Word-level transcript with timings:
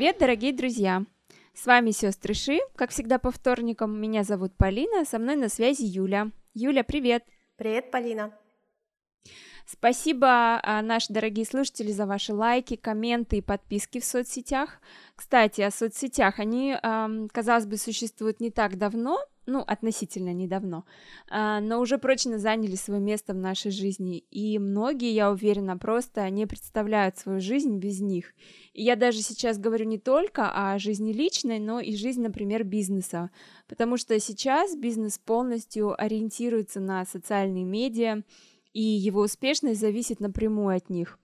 Привет, 0.00 0.16
дорогие 0.18 0.54
друзья! 0.54 1.04
С 1.52 1.66
вами 1.66 1.90
сестры 1.90 2.32
Ши, 2.32 2.60
как 2.74 2.88
всегда 2.88 3.18
по 3.18 3.30
вторникам. 3.30 4.00
Меня 4.00 4.24
зовут 4.24 4.56
Полина, 4.56 5.04
со 5.04 5.18
мной 5.18 5.36
на 5.36 5.50
связи 5.50 5.82
Юля. 5.82 6.30
Юля, 6.54 6.84
привет! 6.84 7.22
Привет, 7.56 7.90
Полина! 7.90 8.32
Спасибо, 9.66 10.58
а, 10.62 10.80
наши 10.80 11.12
дорогие 11.12 11.44
слушатели, 11.44 11.92
за 11.92 12.06
ваши 12.06 12.32
лайки, 12.32 12.76
комменты 12.76 13.36
и 13.36 13.42
подписки 13.42 14.00
в 14.00 14.06
соцсетях. 14.06 14.80
Кстати, 15.16 15.60
о 15.60 15.70
соцсетях. 15.70 16.38
Они, 16.38 16.74
казалось 17.30 17.66
бы, 17.66 17.76
существуют 17.76 18.40
не 18.40 18.50
так 18.50 18.78
давно, 18.78 19.18
ну, 19.50 19.60
относительно 19.66 20.32
недавно, 20.32 20.84
а, 21.28 21.60
но 21.60 21.80
уже 21.80 21.98
прочно 21.98 22.38
заняли 22.38 22.76
свое 22.76 23.00
место 23.00 23.34
в 23.34 23.36
нашей 23.36 23.70
жизни, 23.70 24.18
и 24.30 24.58
многие, 24.58 25.12
я 25.12 25.30
уверена, 25.30 25.76
просто 25.76 26.28
не 26.30 26.46
представляют 26.46 27.18
свою 27.18 27.40
жизнь 27.40 27.78
без 27.78 28.00
них. 28.00 28.32
И 28.72 28.82
я 28.82 28.96
даже 28.96 29.22
сейчас 29.22 29.58
говорю 29.58 29.86
не 29.86 29.98
только 29.98 30.50
о 30.50 30.78
жизни 30.78 31.12
личной, 31.12 31.58
но 31.58 31.80
и 31.80 31.96
жизни, 31.96 32.22
например, 32.22 32.64
бизнеса, 32.64 33.30
потому 33.68 33.96
что 33.96 34.18
сейчас 34.20 34.76
бизнес 34.76 35.18
полностью 35.18 36.00
ориентируется 36.00 36.80
на 36.80 37.04
социальные 37.04 37.64
медиа, 37.64 38.22
и 38.72 38.82
его 38.82 39.22
успешность 39.22 39.80
зависит 39.80 40.20
напрямую 40.20 40.76
от 40.76 40.90
них. 40.90 41.18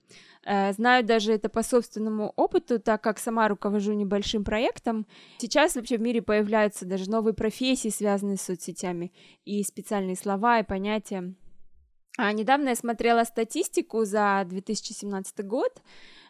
Э, 0.47 0.71
знаю 0.71 1.03
даже 1.03 1.33
это 1.33 1.49
по 1.49 1.61
собственному 1.61 2.31
опыту, 2.37 2.79
так 2.79 3.03
как 3.03 3.19
сама 3.19 3.49
руковожу 3.49 3.91
небольшим 3.91 4.45
проектом. 4.45 5.05
Сейчас 5.39 5.75
вообще 5.75 5.97
в 5.97 6.01
мире 6.01 6.21
появляются 6.21 6.85
даже 6.85 7.09
новые 7.09 7.33
профессии, 7.33 7.89
связанные 7.89 8.37
с 8.37 8.43
соцсетями, 8.43 9.11
и 9.43 9.61
специальные 9.63 10.15
слова 10.15 10.59
и 10.59 10.63
понятия. 10.63 11.33
А 12.17 12.31
недавно 12.31 12.69
я 12.69 12.75
смотрела 12.75 13.25
статистику 13.25 14.05
за 14.05 14.43
2017 14.47 15.45
год, 15.45 15.81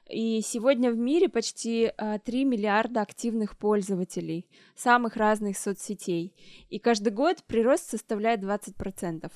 и 0.10 0.42
сегодня 0.42 0.92
в 0.92 0.98
мире 0.98 1.30
почти 1.30 1.92
3 2.26 2.42
э, 2.42 2.44
миллиарда 2.44 3.02
активных 3.02 3.56
пользователей 3.56 4.48
самых 4.76 5.16
разных 5.16 5.60
соцсетей. 5.60 6.34
И 6.70 6.80
каждый 6.80 7.14
год 7.14 7.44
прирост 7.44 7.92
составляет 7.92 8.42
20%. 8.42 9.32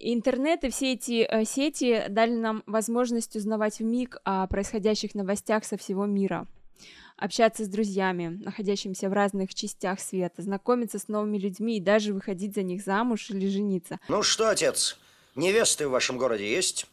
Интернет 0.00 0.62
и 0.62 0.70
все 0.70 0.92
эти 0.92 1.26
э, 1.28 1.44
сети 1.44 2.04
дали 2.08 2.32
нам 2.32 2.62
возможность 2.66 3.34
узнавать 3.34 3.80
в 3.80 3.82
миг 3.82 4.18
о 4.24 4.46
происходящих 4.46 5.16
новостях 5.16 5.64
со 5.64 5.76
всего 5.76 6.06
мира, 6.06 6.46
общаться 7.16 7.64
с 7.64 7.68
друзьями, 7.68 8.38
находящимися 8.44 9.08
в 9.08 9.12
разных 9.12 9.52
частях 9.54 9.98
света, 9.98 10.42
знакомиться 10.42 11.00
с 11.00 11.08
новыми 11.08 11.36
людьми 11.36 11.78
и 11.78 11.80
даже 11.80 12.14
выходить 12.14 12.54
за 12.54 12.62
них 12.62 12.82
замуж 12.82 13.30
или 13.30 13.48
жениться. 13.48 13.98
Ну 14.06 14.22
что, 14.22 14.48
отец, 14.48 14.96
невесты 15.34 15.88
в 15.88 15.90
вашем 15.90 16.16
городе 16.16 16.48
есть? 16.48 16.86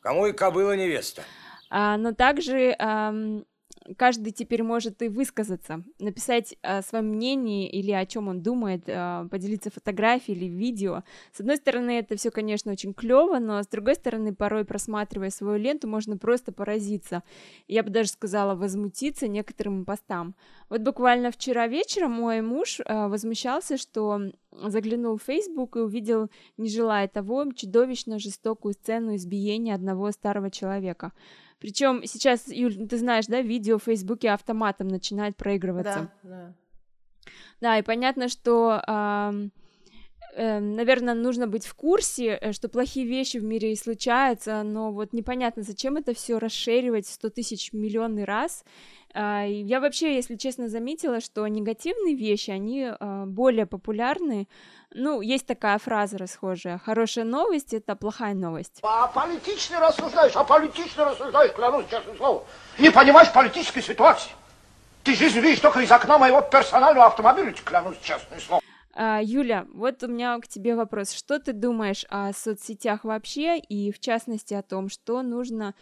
Кому 0.00 0.26
и 0.26 0.32
кобыла 0.32 0.76
невеста? 0.76 1.22
А, 1.70 1.96
но 1.96 2.12
также 2.12 2.74
эм, 2.76 3.46
каждый 3.96 4.32
теперь 4.32 4.62
может 4.62 5.02
и 5.02 5.08
высказаться, 5.08 5.82
написать 5.98 6.56
о 6.62 6.82
своем 6.82 7.06
мнении 7.06 7.68
или 7.68 7.92
о 7.92 8.06
чем 8.06 8.28
он 8.28 8.42
думает, 8.42 8.84
а, 8.88 9.28
поделиться 9.28 9.70
фотографией 9.70 10.36
или 10.36 10.46
видео. 10.46 11.02
С 11.32 11.40
одной 11.40 11.56
стороны, 11.56 11.98
это 11.98 12.16
все, 12.16 12.30
конечно, 12.30 12.72
очень 12.72 12.94
клево, 12.94 13.38
но 13.38 13.62
с 13.62 13.66
другой 13.66 13.94
стороны, 13.94 14.34
порой 14.34 14.64
просматривая 14.64 15.30
свою 15.30 15.58
ленту, 15.58 15.88
можно 15.88 16.16
просто 16.16 16.52
поразиться. 16.52 17.22
Я 17.68 17.82
бы 17.82 17.90
даже 17.90 18.10
сказала, 18.10 18.54
возмутиться 18.54 19.28
некоторым 19.28 19.84
постам. 19.84 20.34
Вот 20.68 20.80
буквально 20.80 21.30
вчера 21.30 21.66
вечером 21.66 22.12
мой 22.12 22.40
муж 22.40 22.80
а, 22.84 23.08
возмущался, 23.08 23.76
что 23.76 24.20
заглянул 24.50 25.18
в 25.18 25.22
Facebook 25.22 25.76
и 25.76 25.80
увидел, 25.80 26.30
не 26.56 26.68
желая 26.68 27.08
того, 27.08 27.44
чудовищно 27.52 28.18
жестокую 28.18 28.74
сцену 28.74 29.16
избиения 29.16 29.74
одного 29.74 30.10
старого 30.12 30.50
человека. 30.50 31.12
Причем 31.64 32.02
сейчас, 32.04 32.48
Юль, 32.48 32.76
ты 32.76 32.98
знаешь, 32.98 33.24
да, 33.24 33.40
видео 33.40 33.78
в 33.78 33.84
Фейсбуке 33.84 34.28
автоматом 34.32 34.86
начинает 34.86 35.34
проигрываться. 35.34 36.10
Да, 36.22 36.28
да. 36.28 36.54
Да, 37.62 37.78
и 37.78 37.82
понятно, 37.82 38.28
что, 38.28 38.82
э, 38.86 39.48
наверное, 40.36 41.14
нужно 41.14 41.46
быть 41.46 41.66
в 41.66 41.74
курсе, 41.74 42.38
э, 42.40 42.52
что 42.52 42.68
плохие 42.68 43.06
вещи 43.06 43.38
в 43.38 43.44
мире 43.44 43.72
и 43.72 43.76
случаются, 43.76 44.62
но 44.62 44.90
вот 44.90 45.12
непонятно, 45.12 45.62
зачем 45.62 45.96
это 45.96 46.14
все 46.14 46.38
расширивать 46.38 47.06
сто 47.06 47.30
тысяч 47.30 47.72
миллионный 47.72 48.24
раз. 48.24 48.64
Э, 49.14 49.44
я 49.48 49.80
вообще, 49.80 50.14
если 50.14 50.36
честно, 50.36 50.68
заметила, 50.68 51.20
что 51.20 51.46
негативные 51.46 52.14
вещи, 52.14 52.50
они 52.50 52.90
э, 52.98 53.24
более 53.26 53.66
популярны, 53.66 54.48
ну, 54.92 55.20
есть 55.20 55.46
такая 55.46 55.78
фраза 55.78 56.18
расхожая. 56.18 56.78
Хорошая 56.78 57.24
новость– 57.24 57.72
это 57.74 57.96
плохая 57.96 58.34
новость. 58.34 58.78
А 58.82 59.08
политично 59.08 59.80
рассуждаешь, 59.80 60.32
а 60.36 60.44
политично 60.44 61.04
рассуждаешь, 61.04 61.52
клянусь, 61.52 61.86
честное 61.90 62.16
слово. 62.16 62.44
Не 62.78 62.90
понимаешь 62.90 63.32
политической 63.32 63.82
ситуации. 63.82 64.30
Ты 65.02 65.14
жизнь 65.14 65.38
видишь 65.40 65.60
только 65.60 65.80
из 65.80 65.90
окна 65.92 66.16
моего 66.16 66.40
персонального 66.40 67.06
автомобиля, 67.06 67.52
клянусь, 67.52 67.98
честное 68.02 68.40
слово. 68.40 68.63
А, 68.94 69.20
Юля, 69.22 69.66
вот 69.72 70.02
у 70.02 70.08
меня 70.08 70.38
к 70.38 70.46
тебе 70.46 70.76
вопрос. 70.76 71.12
Что 71.12 71.38
ты 71.38 71.52
думаешь 71.52 72.06
о 72.08 72.32
соцсетях 72.32 73.04
вообще 73.04 73.58
и, 73.58 73.90
в 73.90 73.98
частности, 73.98 74.54
о 74.54 74.62
том, 74.62 74.88
что 74.88 75.22
нужно 75.22 75.74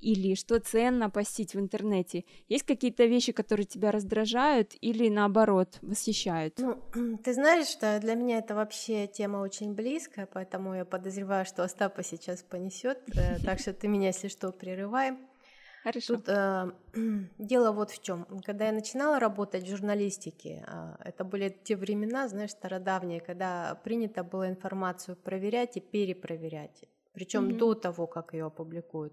или 0.00 0.34
что 0.34 0.60
ценно 0.60 1.08
постить 1.08 1.54
в 1.54 1.60
интернете? 1.60 2.24
Есть 2.48 2.64
какие-то 2.64 3.04
вещи, 3.04 3.32
которые 3.32 3.66
тебя 3.66 3.90
раздражают 3.92 4.74
или 4.80 5.08
наоборот 5.08 5.78
восхищают? 5.82 6.58
Ну, 6.58 6.78
ты 7.24 7.32
знаешь, 7.32 7.68
что 7.68 7.98
для 8.00 8.14
меня 8.14 8.38
это 8.38 8.54
вообще 8.54 9.06
тема 9.06 9.38
очень 9.38 9.74
близкая, 9.74 10.26
поэтому 10.26 10.74
я 10.74 10.84
подозреваю, 10.84 11.46
что 11.46 11.62
Остапа 11.62 12.02
сейчас 12.02 12.42
понесет, 12.42 12.98
э, 13.16 13.38
так 13.44 13.60
что 13.60 13.72
ты 13.72 13.88
меня, 13.88 14.08
если 14.08 14.28
что, 14.28 14.52
прерывай. 14.52 15.16
Хорошо. 15.86 16.14
Тут 16.14 16.28
э, 16.28 16.72
дело 17.38 17.70
вот 17.72 17.90
в 17.90 18.02
чем. 18.02 18.26
Когда 18.44 18.66
я 18.66 18.72
начинала 18.72 19.20
работать 19.20 19.62
в 19.62 19.68
журналистике, 19.68 20.64
э, 20.66 20.96
это 21.04 21.22
были 21.22 21.48
те 21.62 21.76
времена, 21.76 22.28
знаешь, 22.28 22.50
стародавние, 22.50 23.20
когда 23.20 23.80
принято 23.84 24.24
было 24.24 24.48
информацию 24.48 25.16
проверять 25.16 25.76
и 25.76 25.80
перепроверять, 25.80 26.84
причем 27.12 27.48
mm-hmm. 27.48 27.58
до 27.58 27.74
того, 27.74 28.06
как 28.08 28.34
ее 28.34 28.46
опубликуют. 28.46 29.12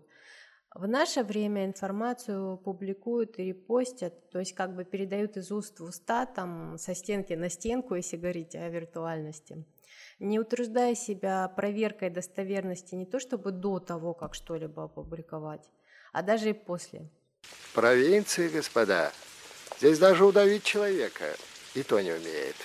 В 0.74 0.88
наше 0.88 1.24
время 1.24 1.66
информацию 1.66 2.58
публикуют 2.58 3.38
и 3.38 3.44
репостят, 3.44 4.32
то 4.32 4.40
есть 4.40 4.54
как 4.56 4.76
бы 4.76 4.84
передают 4.84 5.38
из 5.38 5.52
уст 5.52 5.80
в 5.80 5.84
уста, 5.84 6.26
там, 6.26 6.80
со 6.80 6.96
стенки 6.96 7.34
на 7.34 7.50
стенку, 7.50 7.94
если 7.94 8.18
говорить 8.18 8.56
о 8.56 8.68
виртуальности, 8.70 9.64
не 10.18 10.40
утверждая 10.40 10.96
себя 10.96 11.48
проверкой 11.50 12.10
достоверности 12.10 12.96
не 12.96 13.06
то 13.06 13.20
чтобы 13.20 13.52
до 13.52 13.78
того, 13.78 14.16
как 14.16 14.34
что-либо 14.34 14.86
опубликовать, 14.86 15.70
а 16.14 16.22
даже 16.22 16.52
и 16.52 16.54
после. 16.54 17.10
В 17.42 17.74
провинции, 17.74 18.48
господа, 18.48 19.12
здесь 19.78 20.00
даже 20.00 20.24
удавить 20.24 20.64
человека 20.64 21.36
и 21.74 21.84
то 21.84 22.00
не 22.00 22.12
умеет. 22.14 22.56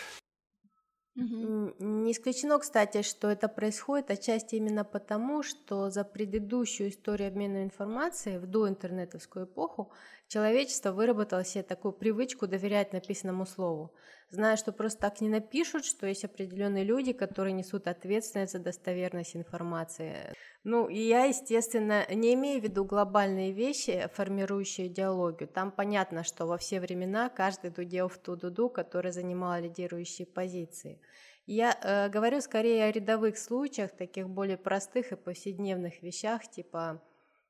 Не 1.17 2.13
исключено, 2.13 2.61
кстати, 2.61 3.03
что 3.03 3.29
это 3.29 3.49
происходит 3.49 4.09
отчасти 4.13 4.55
именно 4.55 4.85
потому, 4.85 5.43
что 5.43 5.91
за 5.91 6.05
предыдущую 6.05 6.91
историю 6.91 7.29
обмена 7.29 7.65
информацией 7.65 8.39
в 8.39 8.47
доинтернетовскую 8.47 9.47
эпоху 9.47 9.91
человечество 10.29 10.93
выработало 10.93 11.45
себе 11.45 11.65
такую 11.65 11.93
привычку 11.93 12.47
доверять 12.47 12.93
написанному 12.93 13.47
слову, 13.47 13.93
зная, 14.31 14.57
что 14.57 14.73
просто 14.73 15.01
так 15.01 15.21
не 15.21 15.29
напишут, 15.29 15.85
что 15.85 16.07
есть 16.07 16.25
определенные 16.25 16.85
люди, 16.85 17.13
которые 17.13 17.53
несут 17.53 17.87
ответственность 17.87 18.53
за 18.53 18.59
достоверность 18.59 19.37
информации. 19.37 20.35
Ну, 20.65 20.89
и 20.89 20.99
я, 20.99 21.25
естественно, 21.25 22.07
не 22.13 22.35
имею 22.35 22.61
в 22.61 22.65
виду 22.65 22.85
глобальные 22.85 23.53
вещи, 23.53 24.09
формирующие 24.15 24.89
идеологию. 24.89 25.49
Там 25.49 25.71
понятно, 25.71 26.25
что 26.25 26.47
во 26.47 26.59
все 26.59 26.81
времена 26.81 27.29
каждый 27.29 27.71
дудел 27.71 28.09
в 28.09 28.19
ту 28.19 28.37
дуду, 28.37 28.69
которая 28.69 29.13
занимала 29.13 29.61
лидирующие 29.61 30.27
позиции. 30.27 31.01
Я 31.47 31.79
э, 31.83 32.11
говорю 32.11 32.43
скорее 32.43 32.85
о 32.85 32.93
рядовых 32.93 33.39
случаях, 33.39 33.97
таких 33.97 34.29
более 34.29 34.59
простых 34.59 35.13
и 35.13 35.17
повседневных 35.17 36.03
вещах, 36.03 36.47
типа 36.47 37.03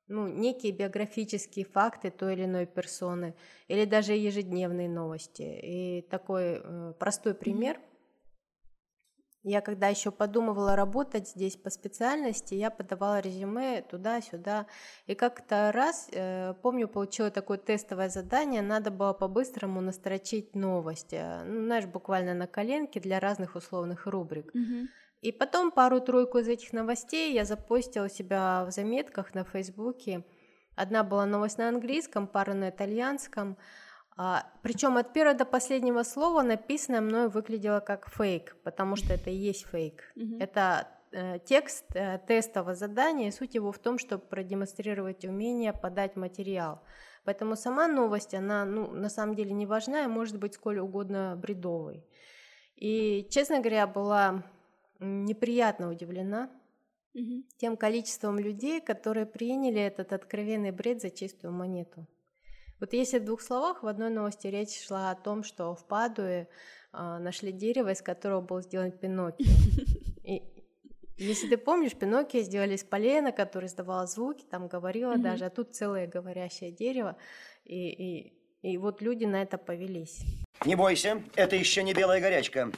ну, 0.09 0.27
некие 0.27 0.73
биографические 0.73 1.65
факты 1.65 2.11
той 2.11 2.35
или 2.35 2.45
иной 2.45 2.67
персоны, 2.67 3.35
или 3.69 3.85
даже 3.85 4.13
ежедневные 4.13 4.89
новости. 4.89 5.43
И 5.43 6.07
такой 6.11 6.61
э, 6.63 6.93
простой 6.99 7.35
пример. 7.35 7.79
Я 9.45 9.61
когда 9.61 9.89
еще 9.89 10.11
подумывала 10.11 10.75
работать 10.77 11.29
здесь 11.29 11.57
по 11.57 11.71
специальности, 11.71 12.55
я 12.55 12.71
подавала 12.71 13.21
резюме 13.21 13.83
туда-сюда. 13.83 14.67
И 15.07 15.15
как-то 15.15 15.71
раз, 15.73 16.09
э, 16.13 16.55
помню, 16.63 16.89
получила 16.89 17.31
такое 17.31 17.57
тестовое 17.59 18.09
задание, 18.09 18.63
надо 18.63 18.91
было 18.91 19.13
по-быстрому 19.13 19.81
настрочить 19.81 20.55
новости. 20.55 21.15
Э, 21.15 21.45
ну, 21.45 21.65
знаешь, 21.65 21.87
буквально 21.87 22.35
на 22.35 22.47
коленке 22.47 23.01
для 23.01 23.21
разных 23.21 23.55
условных 23.55 24.07
рубрик. 24.07 24.55
Mm-hmm. 24.55 24.87
И 25.21 25.33
потом 25.33 25.71
пару-тройку 25.71 26.39
из 26.39 26.49
этих 26.49 26.73
новостей 26.73 27.33
я 27.33 27.45
запостила 27.45 28.07
у 28.07 28.09
себя 28.09 28.65
в 28.65 28.71
заметках 28.71 29.35
на 29.35 29.45
Фейсбуке. 29.45 30.25
Одна 30.77 31.03
была 31.03 31.27
новость 31.27 31.59
на 31.59 31.69
английском, 31.69 32.29
пара 32.29 32.55
на 32.55 32.71
итальянском. 32.71 33.57
А, 34.17 34.47
причем 34.63 34.97
от 34.97 35.13
первого 35.13 35.37
до 35.37 35.45
последнего 35.45 36.03
слова 36.05 36.43
написанное 36.43 37.01
мною 37.01 37.31
выглядело 37.31 37.81
как 37.81 38.09
фейк, 38.09 38.57
потому 38.63 38.97
что 38.97 39.15
это 39.15 39.31
и 39.31 39.35
есть 39.35 39.67
фейк. 39.67 40.03
Mm-hmm. 40.17 40.41
Это 40.41 40.89
э, 41.13 41.39
текст 41.45 41.85
э, 41.95 42.19
тестового 42.27 42.75
задания, 42.75 43.31
суть 43.33 43.55
его 43.55 43.73
в 43.73 43.79
том, 43.79 43.99
чтобы 43.99 44.25
продемонстрировать 44.25 45.25
умение 45.25 45.73
подать 45.73 46.17
материал. 46.17 46.83
Поэтому 47.25 47.57
сама 47.57 47.89
новость, 47.89 48.35
она 48.35 48.65
ну, 48.65 48.91
на 48.91 49.09
самом 49.09 49.35
деле 49.35 49.53
не 49.53 49.67
важна 49.67 50.05
и 50.05 50.09
может 50.09 50.39
быть 50.39 50.55
сколь 50.55 50.79
угодно 50.79 51.37
бредовой. 51.37 52.05
И, 52.75 53.27
честно 53.31 53.59
говоря, 53.59 53.87
была 53.87 54.45
неприятно 54.99 55.91
удивлена 55.91 56.51
угу. 57.15 57.45
тем 57.57 57.77
количеством 57.77 58.39
людей, 58.39 58.81
которые 58.81 59.27
приняли 59.27 59.81
этот 59.81 60.13
откровенный 60.13 60.71
бред 60.71 61.01
за 61.01 61.11
чистую 61.11 61.53
монету. 61.53 62.07
Вот 62.81 62.93
если 62.93 63.19
в 63.19 63.25
двух 63.25 63.43
словах, 63.43 63.83
в 63.83 63.87
одной 63.87 64.11
новости 64.11 64.47
речь 64.47 64.87
шла 64.87 65.11
о 65.11 65.17
том, 65.17 65.43
что 65.43 65.75
в 65.75 65.85
Падуе 65.87 66.49
э, 66.93 67.19
нашли 67.19 67.51
дерево, 67.51 67.91
из 67.91 68.03
которого 68.03 68.41
был 68.41 68.61
сделан 68.61 68.93
Пиноккио. 68.93 69.47
И 70.25 70.43
если 71.17 71.49
ты 71.49 71.57
помнишь, 71.57 71.97
Пиноккио 71.97 72.43
сделали 72.43 72.77
из 72.77 72.85
полена, 72.85 73.33
который 73.33 73.67
издавал 73.67 74.07
звуки, 74.07 74.45
там 74.49 74.69
говорила 74.69 75.15
mm-hmm. 75.15 75.23
даже, 75.23 75.47
а 75.47 75.51
тут 75.51 75.75
целое 75.75 76.07
говорящее 76.07 76.71
дерево, 76.71 77.17
и, 77.65 77.89
и, 77.89 78.33
и 78.63 78.79
вот 78.79 79.03
люди 79.03 79.25
на 79.25 79.43
это 79.43 79.59
повелись. 79.59 80.21
Не 80.65 80.77
бойся, 80.77 81.21
это 81.35 81.57
еще 81.57 81.83
не 81.83 81.93
белая 81.93 82.21
горячка. 82.21 82.71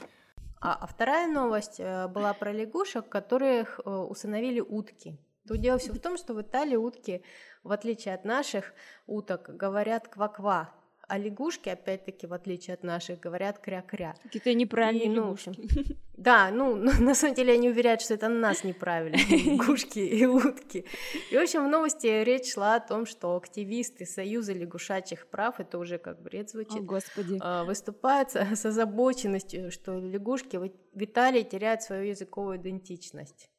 А, 0.61 0.77
а 0.79 0.85
вторая 0.85 1.27
новость 1.27 1.79
э, 1.79 2.07
была 2.07 2.33
про 2.33 2.51
лягушек, 2.51 3.09
которых 3.09 3.79
э, 3.83 3.89
усыновили 3.89 4.59
утки. 4.59 5.17
Тут 5.47 5.59
дело 5.59 5.79
все 5.79 5.91
в 5.91 5.99
том, 5.99 6.17
что 6.17 6.35
в 6.35 6.41
Италии 6.41 6.75
утки, 6.75 7.23
в 7.63 7.71
отличие 7.71 8.13
от 8.13 8.25
наших 8.25 8.73
уток, 9.07 9.49
говорят 9.49 10.07
ква-ква, 10.07 10.69
а 11.11 11.17
лягушки, 11.17 11.67
опять-таки, 11.67 12.25
в 12.25 12.31
отличие 12.31 12.73
от 12.73 12.83
наших, 12.83 13.19
говорят 13.19 13.59
кря-кря. 13.59 14.15
Какие-то 14.23 14.53
неправильные 14.53 15.07
и, 15.07 15.09
ну, 15.09 15.25
лягушки. 15.25 15.97
Да, 16.17 16.51
ну, 16.51 16.75
на 16.99 17.15
самом 17.15 17.35
деле 17.35 17.53
они 17.53 17.69
уверяют, 17.69 18.01
что 18.01 18.13
это 18.13 18.29
нас 18.29 18.63
неправильно, 18.63 19.17
лягушки 19.29 19.99
и 19.99 20.25
утки. 20.25 20.85
И, 21.31 21.35
в 21.37 21.41
общем, 21.41 21.65
в 21.65 21.67
новости 21.67 22.23
речь 22.23 22.53
шла 22.53 22.75
о 22.75 22.79
том, 22.79 23.05
что 23.05 23.35
активисты 23.35 24.05
Союза 24.05 24.53
лягушачьих 24.53 25.27
прав, 25.27 25.59
это 25.59 25.79
уже 25.79 25.97
как 25.97 26.21
бред 26.21 26.49
звучит, 26.49 26.81
О, 26.81 26.83
Господи. 26.83 27.37
А, 27.41 27.65
выступают 27.65 28.29
с 28.29 28.65
озабоченностью, 28.65 29.69
что 29.69 29.99
лягушки 29.99 30.55
в 30.57 31.03
Италии 31.03 31.43
теряют 31.43 31.81
свою 31.81 32.03
языковую 32.05 32.55
идентичность. 32.55 33.49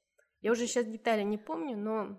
Я 0.40 0.52
уже 0.52 0.66
сейчас 0.66 0.86
детали 0.86 1.22
не 1.22 1.36
помню, 1.36 1.76
но 1.76 2.18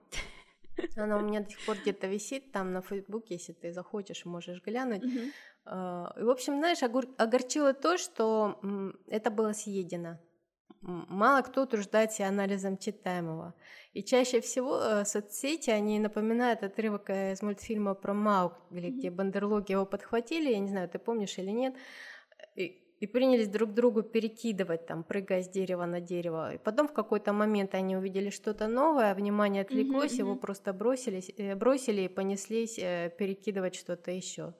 она 0.96 1.18
у 1.18 1.22
меня 1.22 1.42
до 1.42 1.50
сих 1.50 1.66
пор 1.66 1.78
где-то 1.78 2.08
висит 2.08 2.52
там 2.52 2.72
на 2.72 2.81
Фейсбуке, 2.81 3.36
если 3.36 3.54
ты 3.54 3.72
захочешь, 3.72 4.25
можешь 4.25 4.62
глянуть. 4.62 5.04
Uh-huh. 5.04 6.20
И, 6.20 6.24
в 6.24 6.30
общем, 6.30 6.58
знаешь, 6.58 6.84
огорчило 6.84 7.74
то, 7.74 7.98
что 7.98 8.60
это 9.08 9.31
было 9.31 9.54
съедено. 9.54 10.20
Мало 10.81 11.42
кто 11.44 11.64
утруждает 11.64 12.12
себя 12.12 12.28
анализом 12.28 12.78
читаемого. 12.78 13.54
И 13.94 14.04
чаще 14.04 14.42
всего 14.42 14.81
э, 14.81 15.06
соцсети, 15.06 15.70
они 15.70 15.98
напоминают 15.98 16.62
отрывок 16.62 17.10
э, 17.10 17.31
из 17.31 17.42
мультфильма 17.42 17.94
про 17.94 18.14
Маугли, 18.14 18.90
mm-hmm. 18.90 18.98
где 18.98 19.10
бандерлоги 19.10 19.72
его 19.72 19.86
подхватили, 19.86 20.52
я 20.52 20.60
не 20.60 20.68
знаю, 20.68 20.90
ты 20.90 21.00
помнишь 21.00 21.38
или 21.38 21.52
нет, 21.52 21.76
и 22.56 22.82
и 23.04 23.08
принялись 23.08 23.50
друг 23.50 23.74
другу 23.74 24.02
перекидывать, 24.02 24.86
там, 24.86 25.04
прыгая 25.04 25.42
с 25.44 25.50
дерева 25.50 25.86
на 25.86 26.00
дерево. 26.00 26.54
И 26.54 26.58
потом 26.58 26.88
в 26.88 26.94
какой-то 26.94 27.34
момент 27.34 27.76
они 27.76 27.98
увидели 27.98 28.30
что-то 28.30 28.68
новое, 28.68 29.14
внимание 29.14 29.64
отвлеклось, 29.64 30.14
mm-hmm. 30.14 30.20
его 30.20 30.36
просто 30.38 30.72
бросились, 30.72 31.30
э, 31.38 31.54
бросили 31.56 32.04
и 32.04 32.08
понеслись 32.08 32.80
э, 32.80 33.12
перекидывать 33.20 33.76
что-то 33.76 34.12
еще. 34.12 34.54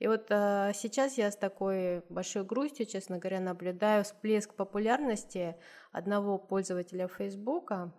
И 0.00 0.08
вот 0.08 0.26
э, 0.30 0.72
сейчас 0.74 1.18
я 1.18 1.30
с 1.30 1.36
такой 1.36 2.02
большой 2.08 2.42
грустью, 2.42 2.84
честно 2.84 3.18
говоря, 3.18 3.38
наблюдаю 3.38 4.02
всплеск 4.02 4.54
популярности 4.54 5.54
одного 5.92 6.36
пользователя 6.36 7.06
Фейсбука. 7.06 7.94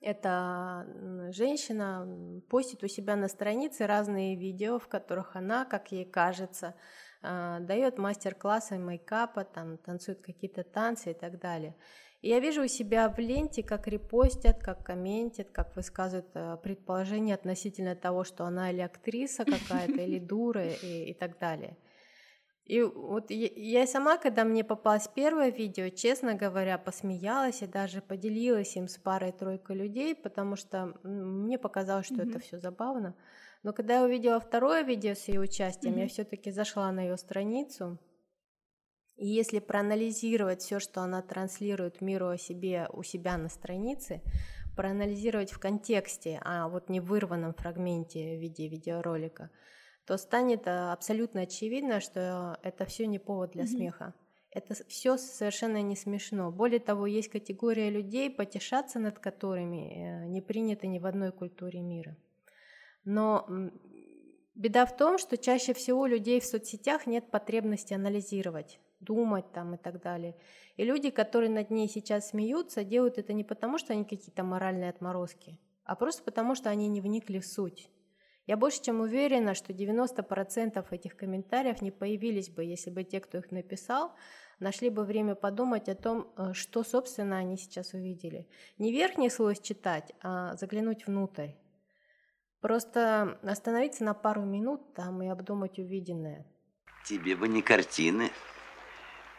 Это 0.00 0.86
женщина 1.30 2.40
постит 2.48 2.82
у 2.82 2.88
себя 2.88 3.16
на 3.16 3.28
странице 3.28 3.86
разные 3.86 4.34
видео, 4.34 4.78
в 4.78 4.88
которых 4.88 5.36
она, 5.36 5.66
как 5.66 5.92
ей 5.92 6.06
кажется, 6.06 6.74
дает 7.60 7.98
мастер-классы 7.98 8.78
мейкапа, 8.78 9.44
там 9.44 9.78
танцуют 9.78 10.20
какие-то 10.20 10.62
танцы 10.62 11.10
и 11.10 11.14
так 11.14 11.38
далее. 11.38 11.74
И 12.22 12.28
я 12.28 12.40
вижу 12.40 12.64
у 12.64 12.68
себя 12.68 13.08
в 13.08 13.18
ленте, 13.18 13.62
как 13.62 13.86
репостят, 13.86 14.60
как 14.60 14.84
комментят, 14.84 15.50
как 15.50 15.76
высказывают 15.76 16.30
э, 16.34 16.56
предположения 16.62 17.34
относительно 17.34 17.94
того, 17.94 18.24
что 18.24 18.44
она 18.44 18.70
или 18.70 18.80
актриса 18.80 19.44
какая-то, 19.44 20.00
или 20.00 20.18
дура 20.32 20.66
и, 20.66 21.10
и 21.10 21.14
так 21.14 21.38
далее. 21.38 21.76
И 22.64 22.82
вот 22.82 23.30
я, 23.30 23.86
сама, 23.86 24.16
когда 24.18 24.42
мне 24.42 24.64
попалось 24.64 25.06
первое 25.06 25.50
видео, 25.50 25.88
честно 25.88 26.34
говоря, 26.34 26.78
посмеялась 26.78 27.62
и 27.62 27.66
даже 27.68 28.00
поделилась 28.00 28.74
им 28.76 28.88
с 28.88 28.98
парой-тройкой 28.98 29.76
людей, 29.76 30.16
потому 30.16 30.56
что 30.56 30.94
мне 31.04 31.58
показалось, 31.58 32.06
что 32.06 32.16
mm-hmm. 32.16 32.30
это 32.30 32.38
все 32.40 32.58
забавно. 32.58 33.14
Но 33.66 33.72
когда 33.72 33.96
я 33.96 34.04
увидела 34.04 34.38
второе 34.38 34.84
видео 34.84 35.14
с 35.14 35.26
ее 35.26 35.40
участием, 35.40 35.94
mm-hmm. 35.94 36.02
я 36.02 36.06
все-таки 36.06 36.52
зашла 36.52 36.92
на 36.92 37.00
ее 37.00 37.16
страницу. 37.16 37.98
И 39.16 39.26
если 39.26 39.58
проанализировать 39.58 40.62
все, 40.62 40.78
что 40.78 41.00
она 41.00 41.20
транслирует 41.20 42.00
миру 42.00 42.28
о 42.28 42.38
себе 42.38 42.88
у 42.92 43.02
себя 43.02 43.36
на 43.36 43.48
странице, 43.48 44.22
проанализировать 44.76 45.50
в 45.50 45.58
контексте, 45.58 46.40
а 46.44 46.68
вот 46.68 46.88
не 46.88 47.00
вырванном 47.00 47.54
фрагменте 47.54 48.36
в 48.36 48.40
виде 48.40 48.68
видеоролика, 48.68 49.50
то 50.06 50.16
станет 50.16 50.68
э, 50.68 50.92
абсолютно 50.92 51.40
очевидно, 51.40 51.98
что 51.98 52.56
это 52.62 52.84
все 52.84 53.08
не 53.08 53.18
повод 53.18 53.50
для 53.50 53.64
mm-hmm. 53.64 53.66
смеха. 53.66 54.14
Это 54.52 54.74
все 54.86 55.16
совершенно 55.16 55.82
не 55.82 55.96
смешно. 55.96 56.52
Более 56.52 56.78
того, 56.78 57.04
есть 57.08 57.30
категория 57.30 57.90
людей, 57.90 58.30
потешаться 58.30 59.00
над 59.00 59.18
которыми 59.18 59.90
э, 59.90 60.26
не 60.28 60.40
принято 60.40 60.86
ни 60.86 61.00
в 61.00 61.06
одной 61.06 61.32
культуре 61.32 61.80
мира. 61.80 62.16
Но 63.06 63.46
беда 64.56 64.84
в 64.84 64.96
том, 64.96 65.16
что 65.16 65.38
чаще 65.38 65.72
всего 65.72 66.02
у 66.02 66.06
людей 66.06 66.40
в 66.40 66.44
соцсетях 66.44 67.06
нет 67.06 67.30
потребности 67.30 67.94
анализировать, 67.94 68.80
думать 69.00 69.50
там 69.52 69.76
и 69.76 69.78
так 69.78 70.02
далее. 70.02 70.36
И 70.76 70.84
люди, 70.84 71.10
которые 71.10 71.48
над 71.48 71.70
ней 71.70 71.88
сейчас 71.88 72.30
смеются, 72.30 72.84
делают 72.84 73.16
это 73.16 73.32
не 73.32 73.44
потому, 73.44 73.78
что 73.78 73.92
они 73.92 74.04
какие-то 74.04 74.42
моральные 74.42 74.90
отморозки, 74.90 75.56
а 75.84 75.94
просто 75.94 76.24
потому, 76.24 76.56
что 76.56 76.68
они 76.68 76.88
не 76.88 77.00
вникли 77.00 77.38
в 77.38 77.46
суть. 77.46 77.88
Я 78.46 78.56
больше 78.56 78.82
чем 78.82 79.00
уверена, 79.00 79.54
что 79.54 79.72
90% 79.72 80.84
этих 80.90 81.16
комментариев 81.16 81.80
не 81.80 81.92
появились 81.92 82.48
бы, 82.48 82.64
если 82.64 82.90
бы 82.90 83.04
те, 83.04 83.20
кто 83.20 83.38
их 83.38 83.50
написал, 83.52 84.12
нашли 84.58 84.90
бы 84.90 85.04
время 85.04 85.34
подумать 85.36 85.88
о 85.88 85.94
том, 85.94 86.32
э, 86.36 86.52
что, 86.54 86.82
собственно, 86.82 87.38
они 87.38 87.56
сейчас 87.56 87.92
увидели. 87.92 88.48
Не 88.78 88.92
верхний 88.92 89.30
слой 89.30 89.56
читать, 89.56 90.12
а 90.22 90.56
заглянуть 90.56 91.06
внутрь. 91.06 91.50
Просто 92.66 93.38
остановиться 93.44 94.02
на 94.02 94.12
пару 94.12 94.42
минут 94.42 94.92
там 94.92 95.22
и 95.22 95.28
обдумать 95.28 95.78
увиденное. 95.78 96.44
Тебе 97.04 97.36
бы 97.36 97.46
не 97.46 97.62
картины, 97.62 98.32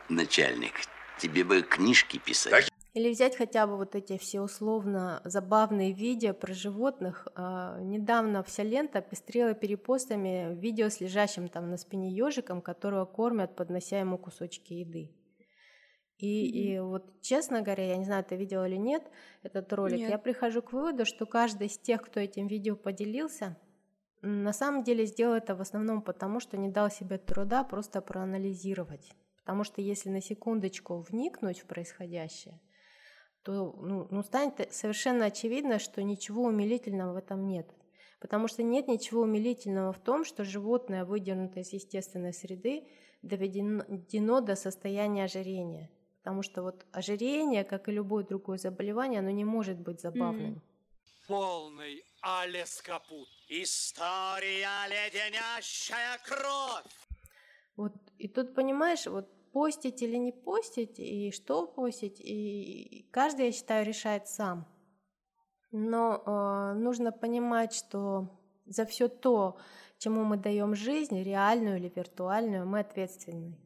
начальник. 0.07 0.71
Тебе 1.19 1.43
бы 1.43 1.61
книжки 1.61 2.19
писать. 2.19 2.69
Или 2.93 3.11
взять 3.11 3.35
хотя 3.35 3.67
бы 3.67 3.75
вот 3.75 3.95
эти 3.95 4.17
все 4.17 4.39
условно 4.39 5.21
забавные 5.25 5.91
видео 5.91 6.33
про 6.33 6.53
животных. 6.53 7.27
А, 7.35 7.77
недавно 7.81 8.43
вся 8.43 8.63
лента 8.63 9.01
пестрела 9.01 9.53
перепостами 9.53 10.55
видео 10.55 10.87
с 10.87 11.01
лежащим 11.01 11.49
там 11.49 11.69
на 11.69 11.75
спине 11.75 12.09
ежиком, 12.09 12.61
которого 12.61 13.03
кормят, 13.03 13.57
поднося 13.57 13.99
ему 13.99 14.17
кусочки 14.17 14.71
еды. 14.71 15.11
И, 16.17 16.25
mm-hmm. 16.25 16.75
и 16.75 16.79
вот, 16.79 17.21
честно 17.21 17.61
говоря, 17.61 17.85
я 17.85 17.97
не 17.97 18.05
знаю, 18.05 18.23
ты 18.23 18.35
видел 18.35 18.63
или 18.63 18.75
нет 18.75 19.03
этот 19.43 19.71
ролик, 19.73 19.99
нет. 19.99 20.09
я 20.09 20.17
прихожу 20.17 20.61
к 20.63 20.73
выводу, 20.73 21.05
что 21.05 21.25
каждый 21.25 21.67
из 21.67 21.77
тех, 21.77 22.01
кто 22.01 22.19
этим 22.19 22.47
видео 22.47 22.75
поделился, 22.75 23.55
на 24.21 24.51
самом 24.51 24.83
деле 24.83 25.05
сделал 25.05 25.35
это 25.35 25.55
в 25.55 25.61
основном 25.61 26.01
потому, 26.01 26.39
что 26.39 26.57
не 26.57 26.69
дал 26.69 26.89
себе 26.89 27.19
труда 27.19 27.63
просто 27.63 28.01
проанализировать. 28.01 29.11
Потому 29.37 29.63
что 29.63 29.81
если 29.81 30.09
на 30.09 30.21
секундочку 30.21 31.05
вникнуть 31.07 31.59
в 31.59 31.65
происходящее, 31.67 32.59
то 33.43 33.77
ну, 33.79 34.07
ну, 34.09 34.23
станет 34.23 34.73
совершенно 34.73 35.25
очевидно, 35.25 35.79
что 35.79 36.03
ничего 36.03 36.43
умилительного 36.43 37.13
в 37.13 37.17
этом 37.17 37.47
нет. 37.47 37.69
Потому 38.19 38.47
что 38.47 38.63
нет 38.63 38.87
ничего 38.87 39.21
умилительного 39.21 39.93
в 39.93 39.99
том, 39.99 40.25
что 40.25 40.43
животное, 40.43 41.05
выдернутое 41.05 41.63
из 41.63 41.71
естественной 41.71 42.33
среды, 42.33 42.87
доведено 43.21 44.41
до 44.41 44.55
состояния 44.55 45.25
ожирения. 45.25 45.89
Потому 46.27 46.43
что 46.43 46.61
вот 46.61 46.85
ожирение, 46.91 47.63
как 47.63 47.87
и 47.87 47.93
любое 47.93 48.25
другое 48.25 48.57
заболевание, 48.57 49.21
оно 49.21 49.29
не 49.29 49.45
может 49.45 49.79
быть 49.79 50.01
забавным. 50.01 50.55
Mm. 50.55 50.61
Полный 51.27 52.03
Алес 52.21 52.81
Капут. 52.81 53.29
История 53.47 54.87
леденящая 54.89 56.19
кровь. 56.25 57.07
Вот, 57.77 57.93
и 58.17 58.27
тут, 58.27 58.53
понимаешь, 58.55 59.07
вот 59.07 59.29
постить 59.53 60.01
или 60.01 60.17
не 60.17 60.33
постить, 60.33 60.99
и 60.99 61.31
что 61.31 61.65
постить, 61.65 62.19
и 62.19 63.07
каждый, 63.13 63.45
я 63.45 63.51
считаю, 63.53 63.85
решает 63.85 64.27
сам. 64.27 64.67
Но 65.71 66.23
э, 66.25 66.73
нужно 66.77 67.13
понимать, 67.13 67.71
что 67.73 68.37
за 68.65 68.85
все 68.85 69.07
то, 69.07 69.57
чему 69.97 70.25
мы 70.25 70.35
даем 70.35 70.75
жизнь, 70.75 71.23
реальную 71.23 71.77
или 71.77 71.89
виртуальную, 71.95 72.67
мы 72.67 72.81
ответственны. 72.81 73.57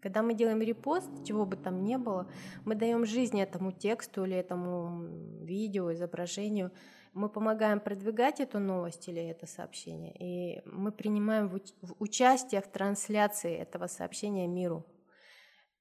Когда 0.00 0.22
мы 0.22 0.34
делаем 0.34 0.60
репост, 0.62 1.10
чего 1.24 1.44
бы 1.44 1.56
там 1.56 1.84
ни 1.84 1.96
было, 1.96 2.30
мы 2.64 2.74
даем 2.74 3.04
жизнь 3.04 3.40
этому 3.40 3.72
тексту 3.72 4.24
или 4.24 4.36
этому 4.36 5.04
видео, 5.44 5.92
изображению. 5.92 6.70
мы 7.14 7.28
помогаем 7.28 7.80
продвигать 7.80 8.38
эту 8.40 8.60
новость 8.60 9.08
или 9.08 9.20
это 9.20 9.46
сообщение, 9.46 10.14
и 10.18 10.62
мы 10.66 10.92
принимаем 10.92 11.48
в, 11.48 11.60
участие 11.98 12.60
в 12.60 12.68
трансляции 12.68 13.56
этого 13.56 13.88
сообщения 13.88 14.46
миру. 14.46 14.84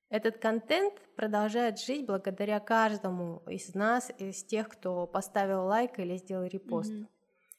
Этот 0.09 0.37
контент 0.37 0.93
продолжает 1.15 1.79
жить 1.79 2.05
благодаря 2.05 2.59
каждому 2.59 3.43
из 3.47 3.75
нас, 3.75 4.09
из 4.17 4.43
тех, 4.43 4.69
кто 4.69 5.05
поставил 5.05 5.65
лайк 5.65 5.99
или 5.99 6.15
сделал 6.17 6.45
репост. 6.45 6.91
Mm-hmm. 6.91 7.07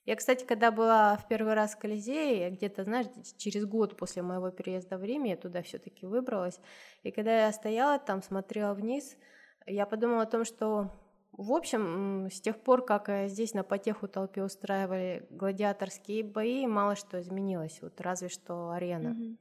Я, 0.09 0.17
кстати, 0.17 0.47
когда 0.47 0.71
была 0.71 1.19
в 1.19 1.29
первый 1.29 1.53
раз 1.53 1.75
в 1.75 1.79
Колизее, 1.79 2.49
где-то, 2.49 2.85
знаешь, 2.85 3.09
через 3.37 3.67
год 3.67 3.95
после 3.95 4.23
моего 4.23 4.50
переезда 4.50 4.97
в 4.97 5.05
Рим, 5.05 5.25
я 5.25 5.37
туда 5.37 5.61
все-таки 5.61 6.07
выбралась, 6.07 6.59
и 7.03 7.11
когда 7.11 7.45
я 7.45 7.53
стояла 7.53 7.99
там, 7.99 8.23
смотрела 8.23 8.73
вниз, 8.73 9.19
я 9.67 9.85
подумала 9.85 10.23
о 10.23 10.27
том, 10.27 10.47
что 10.47 10.91
в 11.33 11.53
общем, 11.53 12.29
с 12.33 12.41
тех 12.41 12.59
пор, 12.59 12.87
как 12.87 13.11
э, 13.11 13.29
здесь 13.29 13.53
на 13.53 13.65
потеху 13.65 14.09
толпе 14.09 14.43
устраивали 14.43 15.27
гладиаторские 15.29 16.25
бои, 16.25 16.67
мало 16.67 16.97
что 16.97 17.21
изменилось, 17.21 17.79
вот 17.83 18.00
разве 18.00 18.31
что 18.31 18.71
арена. 18.71 19.09
Mm-hmm. 19.09 19.37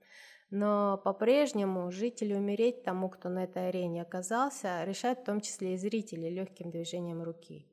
Но 0.50 1.02
по-прежнему 1.02 1.90
жить 1.92 2.22
или 2.22 2.34
умереть 2.34 2.84
тому, 2.84 3.08
кто 3.08 3.30
на 3.30 3.46
этой 3.46 3.70
арене 3.70 4.02
оказался, 4.02 4.84
решают 4.84 5.20
в 5.20 5.24
том 5.24 5.40
числе 5.40 5.76
и 5.76 5.78
зрители 5.78 6.28
легким 6.28 6.72
движением 6.72 7.24
руки. 7.24 7.66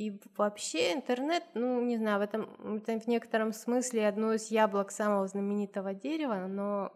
И 0.00 0.18
вообще 0.38 0.94
интернет, 0.94 1.42
ну, 1.52 1.82
не 1.82 1.98
знаю, 1.98 2.20
в 2.20 2.22
этом 2.22 2.76
это 2.76 2.98
в 2.98 3.06
некотором 3.06 3.52
смысле 3.52 4.08
одно 4.08 4.32
из 4.32 4.50
яблок 4.50 4.92
самого 4.92 5.28
знаменитого 5.28 5.92
дерева, 5.92 6.46
но 6.48 6.90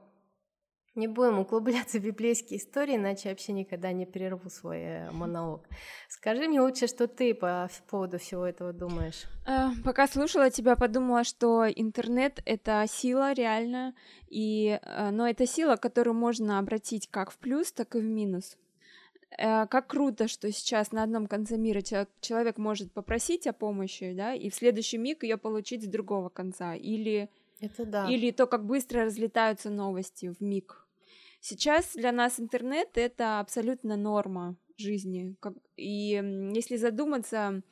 не 0.94 1.06
будем 1.06 1.38
углубляться 1.38 1.99
в 1.99 2.02
библейские 2.02 2.58
истории, 2.58 2.96
иначе 2.96 3.28
вообще 3.28 3.52
никогда 3.52 3.92
не 3.92 4.06
прерву 4.06 4.49
свой 4.49 4.78
э, 4.78 5.11
монолог. 5.11 5.68
Скажи 6.08 6.49
мне 6.49 6.62
лучше, 6.62 6.87
что 6.87 7.06
ты 7.06 7.34
по 7.34 7.68
поводу 7.90 8.18
всего 8.18 8.46
этого 8.46 8.73
думаешь. 8.73 9.25
Э, 9.46 9.68
пока 9.84 10.06
слушала 10.06 10.49
тебя, 10.49 10.75
подумала, 10.75 11.25
что 11.25 11.68
интернет— 11.68 12.40
это 12.46 12.87
сила 12.88 13.34
реально, 13.34 13.94
и, 14.28 14.80
э, 14.80 15.11
но 15.11 15.28
это 15.28 15.46
сила, 15.46 15.76
которую 15.76 16.14
можно 16.14 16.58
обратить 16.58 17.11
как 17.11 17.32
в 17.32 17.37
плюс, 17.37 17.70
так 17.70 17.96
и 17.96 17.99
в 17.99 18.04
минус. 18.04 18.56
Как 19.36 19.88
круто, 19.88 20.28
что 20.28 20.50
сейчас 20.52 20.92
на 20.92 21.02
одном 21.02 21.26
конце 21.26 21.56
мира 21.56 21.80
человек 22.20 22.58
может 22.58 22.92
попросить 22.92 23.46
о 23.46 23.52
помощи, 23.52 24.12
да, 24.14 24.32
и 24.34 24.48
в 24.48 24.54
следующий 24.54 24.98
миг 24.98 25.24
ее 25.24 25.36
получить 25.36 25.84
с 25.84 25.88
другого 25.88 26.28
конца, 26.28 26.74
или 26.74 27.28
это 27.60 27.86
да. 27.86 28.10
Или 28.10 28.30
то, 28.30 28.46
как 28.46 28.64
быстро 28.64 29.04
разлетаются 29.04 29.70
новости 29.70 30.32
в 30.32 30.40
миг. 30.40 30.86
Сейчас 31.40 31.92
для 31.94 32.12
нас 32.12 32.40
интернет— 32.40 32.90
это 32.94 33.40
абсолютно 33.40 33.96
норма 33.96 34.56
жизни. 34.76 35.36
И 35.76 36.50
если 36.54 36.76
задуматься, 36.76 37.62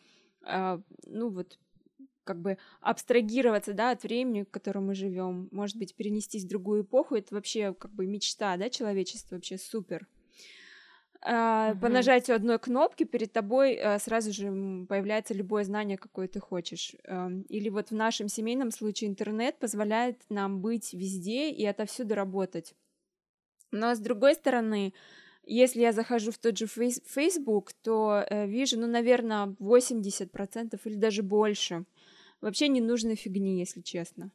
а, 0.42 0.80
ну 1.06 1.30
вот, 1.30 1.58
как 2.24 2.40
бы 2.40 2.58
абстрагироваться, 2.80 3.72
да, 3.72 3.90
от 3.90 4.02
времени, 4.02 4.42
в 4.42 4.50
котором 4.50 4.86
мы 4.86 4.94
живем, 4.94 5.48
может 5.50 5.76
быть, 5.76 5.94
перенестись 5.94 6.44
в 6.44 6.48
другую 6.48 6.82
эпоху, 6.82 7.16
это 7.16 7.34
вообще 7.34 7.74
как 7.74 7.92
бы 7.92 8.06
мечта, 8.06 8.56
да, 8.56 8.70
человечества, 8.70 9.36
вообще 9.36 9.58
супер. 9.58 10.06
Uh-huh. 11.24 11.78
По 11.78 11.88
нажатию 11.88 12.34
одной 12.34 12.58
кнопки 12.58 13.04
перед 13.04 13.32
тобой 13.32 13.76
а, 13.76 13.98
сразу 14.00 14.32
же 14.32 14.46
появляется 14.88 15.34
любое 15.34 15.62
знание, 15.62 15.96
какое 15.96 16.26
ты 16.26 16.40
хочешь. 16.40 16.96
Или 17.48 17.68
вот 17.68 17.90
в 17.90 17.94
нашем 17.94 18.28
семейном 18.28 18.72
случае 18.72 19.10
интернет 19.10 19.56
позволяет 19.58 20.20
нам 20.30 20.60
быть 20.60 20.92
везде 20.92 21.50
и 21.50 21.64
отовсюду 21.64 22.16
работать. 22.16 22.74
Но 23.70 23.94
с 23.94 23.98
другой 23.98 24.34
стороны, 24.34 24.92
если 25.44 25.80
я 25.80 25.92
захожу 25.92 26.30
в 26.30 26.38
тот 26.38 26.58
же 26.58 26.66
Facebook, 26.66 27.72
то 27.72 28.24
э, 28.28 28.46
вижу, 28.46 28.78
ну, 28.78 28.86
наверное, 28.86 29.46
80% 29.58 30.80
или 30.84 30.94
даже 30.94 31.22
больше. 31.22 31.84
Вообще 32.40 32.68
ненужной 32.68 33.16
фигни, 33.16 33.58
если 33.58 33.80
честно. 33.80 34.30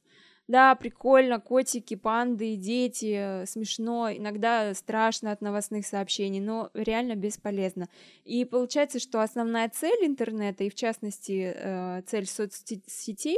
Да, 0.48 0.76
прикольно, 0.76 1.42
котики, 1.42 1.96
панды, 1.96 2.56
дети, 2.56 3.46
смешно, 3.46 4.10
иногда 4.10 4.74
страшно 4.74 5.34
от 5.34 5.42
новостных 5.42 5.86
сообщений, 5.86 6.40
но 6.40 6.70
реально 6.74 7.16
бесполезно. 7.16 7.90
И 8.24 8.46
получается, 8.46 9.00
что 9.00 9.22
основная 9.22 9.68
цель 9.68 10.06
интернета, 10.06 10.64
и 10.64 10.70
в 10.70 10.76
частности 10.76 11.54
э, 11.54 12.02
цель 12.08 12.26
соцсетей, 12.28 13.38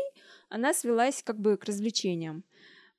она 0.50 0.72
свелась 0.72 1.24
как 1.24 1.40
бы 1.40 1.58
к 1.58 1.66
развлечениям. 1.66 2.44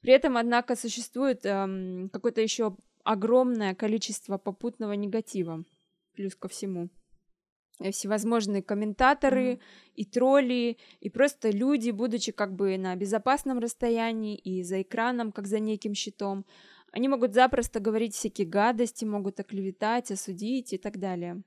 При 0.00 0.12
этом, 0.12 0.36
однако, 0.36 0.74
существует 0.74 1.46
эм, 1.46 2.08
какой-то 2.08 2.40
еще 2.40 2.76
огромное 3.04 3.76
количество 3.76 4.38
попутного 4.38 4.94
негатива, 4.94 5.62
плюс 6.14 6.34
ко 6.34 6.48
всему. 6.48 6.88
И 7.80 7.90
всевозможные 7.92 8.62
комментаторы 8.62 9.52
mm-hmm. 9.52 9.60
и 9.96 10.04
тролли, 10.04 10.76
и 11.00 11.08
просто 11.08 11.50
люди, 11.50 11.90
будучи 11.90 12.30
как 12.30 12.54
бы 12.54 12.76
на 12.76 12.94
безопасном 12.94 13.58
расстоянии 13.58 14.36
и 14.36 14.62
за 14.62 14.82
экраном, 14.82 15.32
как 15.32 15.46
за 15.46 15.60
неким 15.60 15.94
щитом, 15.94 16.44
они 16.92 17.08
могут 17.08 17.32
запросто 17.32 17.80
говорить 17.80 18.14
всякие 18.14 18.46
гадости, 18.46 19.04
могут 19.04 19.40
оклеветать, 19.40 20.10
осудить 20.10 20.72
и 20.74 20.78
так 20.78 20.98
далее. 20.98 21.42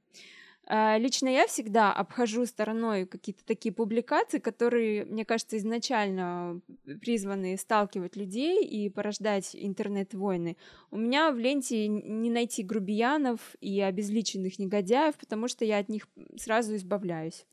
А, 0.66 0.98
лично 0.98 1.28
я 1.28 1.46
всегда 1.46 1.92
обхожу 1.92 2.46
стороной 2.46 3.06
какие-то 3.06 3.44
такие 3.46 3.74
публикации, 3.74 4.40
которые, 4.40 5.04
мне 5.06 5.26
кажется, 5.26 5.58
изначально 5.58 6.62
призваны 7.02 7.58
сталкивать 7.58 8.16
людей 8.16 8.64
и 8.64 8.90
порождать 8.90 9.50
интернет-войны. 9.54 10.56
У 10.90 10.98
меня 10.98 11.32
в 11.32 11.38
ленте 11.38 11.88
не 11.88 12.30
найти 12.30 12.64
грубиянов 12.64 13.40
и 13.60 13.82
обезличенных 13.82 14.58
негодяев, 14.58 15.16
потому 15.16 15.50
что 15.50 15.66
я 15.66 15.80
от 15.80 15.90
них 15.90 16.08
сразу 16.38 16.76
избавляюсь. 16.76 17.46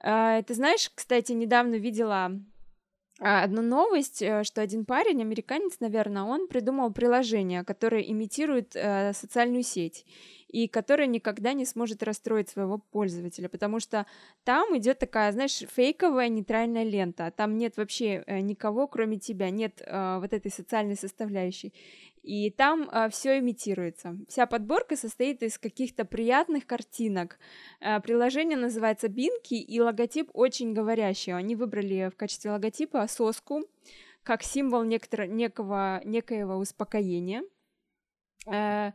А, 0.00 0.40
ты 0.42 0.54
знаешь, 0.54 0.90
кстати, 0.94 1.32
недавно 1.32 1.74
видела 1.74 2.32
а, 3.20 3.42
одну 3.42 3.62
новость, 3.62 4.22
э, 4.22 4.44
что 4.44 4.62
один 4.62 4.84
парень, 4.86 5.20
американец, 5.20 5.80
наверное, 5.80 6.22
он 6.22 6.46
придумал 6.46 6.92
приложение, 6.92 7.64
которое 7.64 8.02
имитирует 8.02 8.76
э, 8.76 9.12
социальную 9.12 9.64
сеть 9.64 10.06
и 10.48 10.66
которая 10.66 11.06
никогда 11.06 11.52
не 11.52 11.64
сможет 11.64 12.02
расстроить 12.02 12.48
своего 12.48 12.78
пользователя, 12.78 13.48
потому 13.48 13.80
что 13.80 14.06
там 14.44 14.76
идет 14.76 14.98
такая, 14.98 15.30
знаешь, 15.32 15.58
фейковая 15.58 16.28
нейтральная 16.28 16.84
лента, 16.84 17.30
там 17.36 17.56
нет 17.56 17.76
вообще 17.76 18.24
э, 18.26 18.40
никого, 18.40 18.86
кроме 18.86 19.18
тебя, 19.18 19.50
нет 19.50 19.82
э, 19.84 20.18
вот 20.20 20.32
этой 20.32 20.50
социальной 20.50 20.96
составляющей. 20.96 21.72
И 22.22 22.50
там 22.50 22.90
э, 22.90 23.08
все 23.10 23.38
имитируется. 23.38 24.18
Вся 24.28 24.46
подборка 24.46 24.96
состоит 24.96 25.42
из 25.42 25.58
каких-то 25.58 26.04
приятных 26.04 26.66
картинок. 26.66 27.38
Э, 27.80 28.00
приложение 28.00 28.58
называется 28.58 29.08
Бинки, 29.08 29.54
и 29.54 29.80
логотип 29.80 30.30
очень 30.34 30.72
говорящий. 30.72 31.32
Они 31.32 31.56
выбрали 31.56 32.10
в 32.12 32.16
качестве 32.16 32.50
логотипа 32.50 33.06
соску 33.08 33.64
как 34.22 34.42
символ 34.42 34.84
некотор- 34.84 35.26
некого, 35.26 36.02
некоего 36.04 36.56
успокоения. 36.56 37.42
Э, 38.46 38.92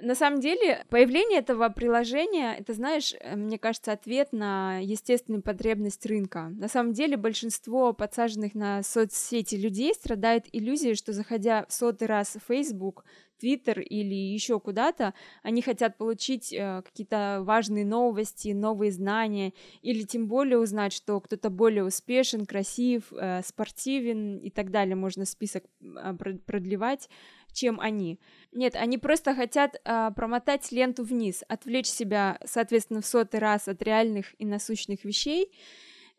на 0.00 0.14
самом 0.14 0.40
деле, 0.40 0.84
появление 0.88 1.40
этого 1.40 1.68
приложения, 1.68 2.54
это, 2.58 2.72
знаешь, 2.72 3.14
э, 3.20 3.36
мне 3.36 3.58
кажется, 3.58 3.92
ответ 3.92 4.32
на 4.32 4.78
естественную 4.78 5.42
потребность 5.42 6.06
рынка. 6.06 6.48
На 6.48 6.68
самом 6.68 6.92
деле, 6.92 7.16
большинство 7.16 7.92
подсаженных 7.92 8.54
на 8.54 8.82
соцсети 8.82 9.56
людей 9.56 9.94
страдает 9.94 10.46
иллюзией, 10.52 10.94
что, 10.94 11.12
заходя 11.12 11.66
в 11.68 11.72
сотый 11.72 12.08
раз 12.08 12.36
в 12.36 12.52
Facebook, 12.52 13.04
Twitter 13.42 13.82
или 13.82 14.14
еще 14.14 14.60
куда-то, 14.60 15.14
они 15.42 15.62
хотят 15.62 15.98
получить 15.98 16.52
э, 16.52 16.82
какие-то 16.84 17.40
важные 17.42 17.84
новости, 17.84 18.48
новые 18.48 18.92
знания, 18.92 19.52
или 19.82 20.02
тем 20.02 20.28
более 20.28 20.58
узнать, 20.58 20.92
что 20.92 21.20
кто-то 21.20 21.50
более 21.50 21.84
успешен, 21.84 22.46
красив, 22.46 23.12
э, 23.12 23.42
спортивен 23.44 24.38
и 24.38 24.50
так 24.50 24.70
далее. 24.70 24.96
Можно 24.96 25.24
список 25.24 25.64
э, 25.80 26.14
продлевать 26.46 27.08
чем 27.52 27.80
они. 27.80 28.18
Нет, 28.52 28.74
они 28.76 28.98
просто 28.98 29.34
хотят 29.34 29.80
а, 29.84 30.10
промотать 30.10 30.72
ленту 30.72 31.04
вниз, 31.04 31.44
отвлечь 31.48 31.86
себя, 31.86 32.38
соответственно, 32.44 33.02
в 33.02 33.06
сотый 33.06 33.40
раз 33.40 33.68
от 33.68 33.82
реальных 33.82 34.34
и 34.38 34.46
насущных 34.46 35.04
вещей. 35.04 35.52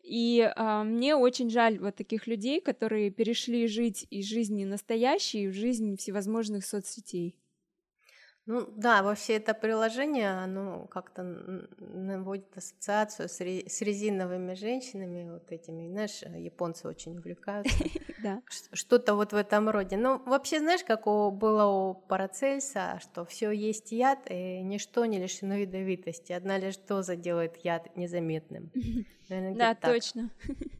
И 0.04 0.52
а, 0.54 0.84
мне 0.84 1.16
очень 1.16 1.48
жаль 1.48 1.78
вот 1.78 1.96
таких 1.96 2.26
людей, 2.26 2.60
которые 2.60 3.10
перешли 3.10 3.66
жить 3.66 4.06
из 4.10 4.26
жизни 4.26 4.66
настоящей 4.66 5.48
в 5.48 5.54
жизнь 5.54 5.96
всевозможных 5.96 6.66
соцсетей. 6.66 7.38
Ну 8.44 8.66
да, 8.76 9.02
вообще 9.02 9.36
это 9.36 9.54
приложение, 9.54 10.28
оно 10.28 10.86
как-то 10.88 11.22
наводит 11.78 12.54
ассоциацию 12.54 13.30
с 13.30 13.40
резиновыми 13.80 14.52
женщинами, 14.52 15.30
вот 15.30 15.50
этими, 15.50 15.88
знаешь, 15.88 16.20
японцы 16.22 16.86
очень 16.86 17.16
увлекаются. 17.16 17.74
Да. 18.24 18.40
Что-то 18.72 19.16
вот 19.16 19.34
в 19.34 19.36
этом 19.36 19.68
роде. 19.68 19.98
Ну, 19.98 20.18
вообще, 20.24 20.58
знаешь, 20.58 20.82
как 20.82 21.06
у, 21.06 21.30
было 21.30 21.66
у 21.66 21.94
Парацельса, 21.94 22.98
что 23.02 23.26
все 23.26 23.50
есть 23.50 23.92
яд, 23.92 24.20
и 24.30 24.62
ничто 24.62 25.04
не 25.04 25.18
лишено 25.18 25.56
ядовитости. 25.56 26.32
Одна 26.32 26.56
лишь 26.56 26.78
доза 26.78 27.16
делает 27.16 27.58
яд 27.62 27.94
незаметным. 27.96 28.72
Да, 29.28 29.74
точно. 29.74 30.30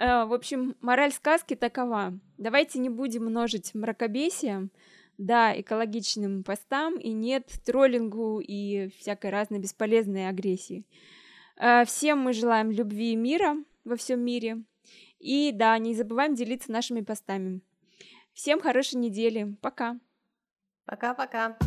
Э, 0.00 0.26
в 0.26 0.32
общем, 0.32 0.76
мораль 0.80 1.10
сказки 1.10 1.56
такова. 1.56 2.12
Давайте 2.36 2.78
не 2.78 2.88
будем 2.88 3.24
множить 3.24 3.74
мракобесие, 3.74 4.68
да, 5.16 5.60
экологичным 5.60 6.44
постам 6.44 6.98
и 6.98 7.10
нет 7.10 7.50
троллингу 7.66 8.38
и 8.38 8.90
всякой 9.00 9.30
разной 9.30 9.58
бесполезной 9.58 10.28
агрессии. 10.28 10.84
Э, 11.56 11.84
всем 11.84 12.20
мы 12.20 12.32
желаем 12.32 12.70
любви 12.70 13.12
и 13.14 13.16
мира 13.16 13.56
во 13.84 13.96
всем 13.96 14.20
мире. 14.20 14.62
И 15.18 15.52
да, 15.52 15.76
не 15.78 15.94
забываем 15.94 16.34
делиться 16.34 16.70
нашими 16.70 17.00
постами. 17.00 17.60
Всем 18.32 18.60
хорошей 18.60 18.96
недели. 18.96 19.56
Пока. 19.60 19.98
Пока-пока. 20.84 21.58